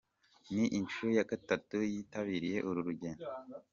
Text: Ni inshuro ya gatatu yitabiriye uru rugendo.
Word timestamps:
Ni 0.53 0.65
inshuro 0.79 1.11
ya 1.17 1.27
gatatu 1.31 1.75
yitabiriye 1.91 2.57
uru 2.67 2.79
rugendo. 2.87 3.25